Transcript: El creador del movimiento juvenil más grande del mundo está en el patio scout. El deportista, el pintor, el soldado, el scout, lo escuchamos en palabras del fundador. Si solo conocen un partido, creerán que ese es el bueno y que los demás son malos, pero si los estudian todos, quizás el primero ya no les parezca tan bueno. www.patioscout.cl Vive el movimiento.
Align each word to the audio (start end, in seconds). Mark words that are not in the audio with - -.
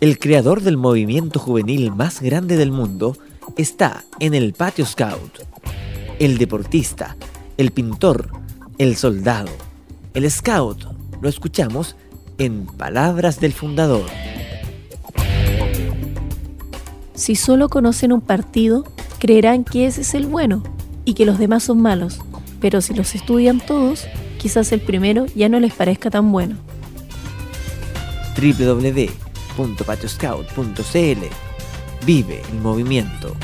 El 0.00 0.18
creador 0.18 0.62
del 0.62 0.78
movimiento 0.78 1.38
juvenil 1.38 1.92
más 1.92 2.22
grande 2.22 2.56
del 2.56 2.72
mundo 2.72 3.16
está 3.58 4.04
en 4.18 4.32
el 4.32 4.54
patio 4.54 4.86
scout. 4.86 5.40
El 6.18 6.38
deportista, 6.38 7.16
el 7.58 7.70
pintor, 7.70 8.30
el 8.78 8.96
soldado, 8.96 9.50
el 10.14 10.30
scout, 10.30 10.84
lo 11.20 11.28
escuchamos 11.28 11.96
en 12.38 12.64
palabras 12.64 13.40
del 13.40 13.52
fundador. 13.52 14.06
Si 17.14 17.36
solo 17.36 17.68
conocen 17.68 18.12
un 18.14 18.22
partido, 18.22 18.84
creerán 19.18 19.64
que 19.64 19.86
ese 19.86 20.00
es 20.00 20.14
el 20.14 20.26
bueno 20.26 20.62
y 21.04 21.12
que 21.12 21.26
los 21.26 21.38
demás 21.38 21.64
son 21.64 21.82
malos, 21.82 22.20
pero 22.58 22.80
si 22.80 22.94
los 22.94 23.14
estudian 23.14 23.60
todos, 23.60 24.06
quizás 24.40 24.72
el 24.72 24.80
primero 24.80 25.26
ya 25.34 25.50
no 25.50 25.60
les 25.60 25.74
parezca 25.74 26.10
tan 26.10 26.32
bueno. 26.32 26.56
www.patioscout.cl 28.36 31.24
Vive 32.06 32.40
el 32.50 32.58
movimiento. 32.60 33.36